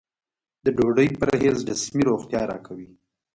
[0.63, 2.89] د ډوډۍ پرهېز جسمي روغتیا راکوي.